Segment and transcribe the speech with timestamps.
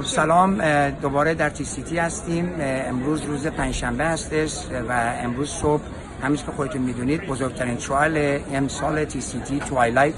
[0.00, 2.52] خب سلام دوباره در TCT هستیم.
[2.60, 4.56] امروز روز پنجشنبه هستش
[4.88, 4.92] و
[5.22, 5.82] امروز صبح
[6.22, 10.14] همینطور که خودتون می‌دونید بزرگترین trial امسال TCT TWILIGHT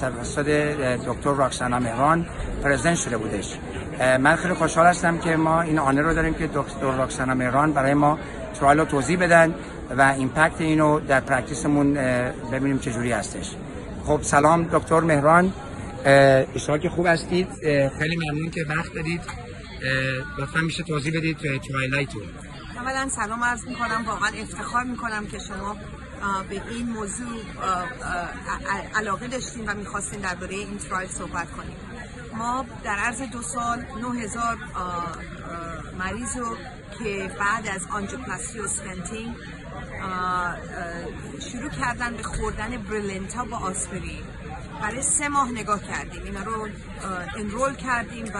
[0.00, 0.46] توسط
[1.06, 2.26] دکتر راکسانا مهران
[2.62, 3.58] present شده بودش.
[4.20, 7.94] من خیلی خوشحال هستم که ما این honor رو داریم که دکتر راکسانا مهران برای
[7.94, 8.18] ما
[8.60, 9.54] trial رو توضیح بدن
[9.98, 11.94] و impact اینو در practice مون
[12.52, 13.54] ببینیم چجوری هستش.
[14.06, 15.52] خب سلام دکتر مهران.
[16.04, 17.48] انشالله که خوب هستید
[17.98, 19.20] خیلی ممنون که وقت دادید.
[20.38, 22.22] لطفا میشه توضیح بدید TWILIGHT رو.
[22.76, 24.04] اولا سلام عرض می‌کنم.
[24.06, 25.76] واقعا افتخار می‌کنم که شما
[26.48, 27.40] به این موضوع
[28.94, 31.76] علاقه داشتین و می‌خواستین درباره این trial صحبت کنیم.
[32.34, 34.58] ما در عرض دو سال 9000
[35.98, 36.56] مریض رو
[36.98, 39.34] که بعد از آنژیوپلاستی و stenting
[41.52, 44.22] شروع کردن به خوردن بریلنتا با آسپرین.
[44.84, 46.22] برای سه ماه نگاه کردیم.
[46.24, 46.68] اینا رو
[47.36, 48.38] انرول کردیم و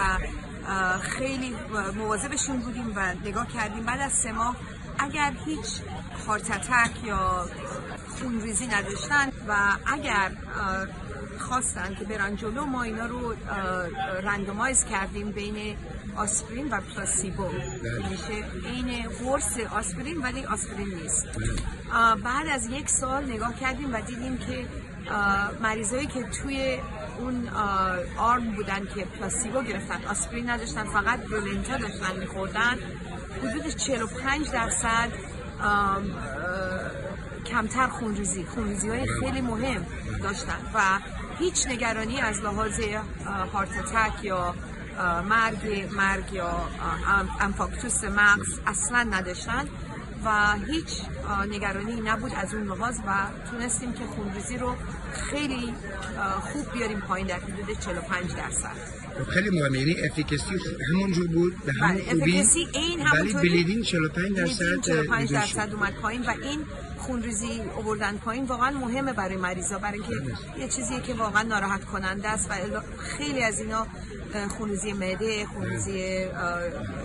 [0.99, 1.55] خیلی
[1.95, 3.83] مواظبشون بودیم و نگاه کردیم.
[3.83, 4.55] بعد از سه ماه
[4.99, 5.65] اگر هیچ
[6.27, 7.45] هارتتک یا
[8.19, 9.53] خونریزی نداشتن و
[9.85, 10.31] اگر
[11.39, 13.33] خواستن که برن جلو ما اینا رو
[14.23, 15.77] رندومایز کردیم بین
[16.15, 17.49] آسپرین و پلاسیبو.
[18.09, 21.27] میشه عین قرص آسپرین ولی آسپرین نیست.
[22.23, 24.67] بعد از یک سال نگاه کردیم و دیدیم که
[25.61, 26.79] مریضایی که توی
[27.19, 27.49] اون
[28.17, 32.77] آرم بودن که پلاسیبو گرفتن آسپرین نداشتن فقط برولنتا داشتن میخوردن
[33.43, 35.09] حدود 45 درصد
[37.45, 39.85] کمتر خونریزی خونریزی های خیلی مهم
[40.23, 40.99] داشتن و
[41.39, 42.79] هیچ نگرانی از لحاظ
[43.53, 43.69] هارت
[44.23, 44.55] یا
[45.29, 46.69] مرگ مرگ یا
[47.39, 49.65] انفاکتوس مغز اصلا نداشتن.
[50.25, 51.01] و هیچ
[51.49, 53.11] نگرانی نبود از اون لحاظ و
[53.51, 54.75] تونستیم که خونریزی رو
[55.13, 55.73] خیلی
[56.41, 58.75] خوب بیاریم پایین در حدود 45 درصد.
[59.29, 59.79] خیلی مهمه.
[59.79, 60.59] یعنی افیکسی
[60.93, 62.43] همونجور بود به همون بله، خوبی.
[62.73, 66.65] این ولی بلیدین 45 درصد 45 درصد اومد پایین و این
[67.05, 70.61] خونریزی آوردن پایین واقعا مهمه برای مریضا برای اینکه بله.
[70.61, 72.53] یه چیزیه که واقعا ناراحت کننده است و
[72.97, 73.87] خیلی از اینا
[74.57, 76.25] خونریزی معده خونریزی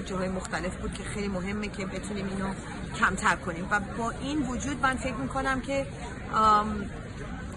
[0.06, 2.54] جاهای مختلف بود که خیلی مهمه که بتونیم اینو
[3.00, 5.86] کمتر کنیم و با این وجود من فکر می‌کنم که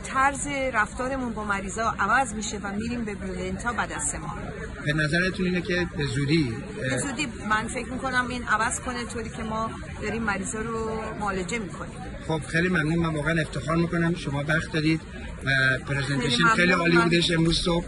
[0.03, 4.37] طرز رفتارمون با مریضا عوض میشه و میریم به برولنتا بعد از سه ماه.
[4.85, 9.29] به نظرتون اینه که به زودی به زودی من فکر می‌کنم این عوض کنه طوری
[9.29, 9.69] که ما
[10.01, 11.97] داریم مریضا رو معالجه می‌کنیم.
[12.27, 12.95] خب خیلی ممنون.
[12.95, 14.15] من واقعا افتخار می‌کنم.
[14.15, 15.01] شما وقت دادید
[15.45, 15.49] و
[15.85, 17.85] پرزنتیشن خیلی عالی بودش امروز صبح.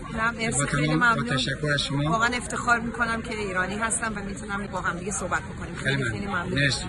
[0.51, 2.11] با تمام با تشکر از شما.
[2.11, 5.75] واقعا افتخار می‌کنم که ایرانی هستم و می‌تونم با هم دیگه صحبت بکنیم.
[5.75, 6.59] خیلی, خیلی ممنون.
[6.59, 6.85] مرسی.